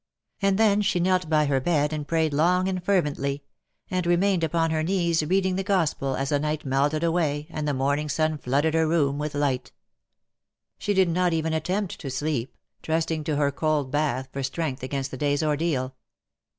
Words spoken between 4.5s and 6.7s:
her knees reading the Gospel as the night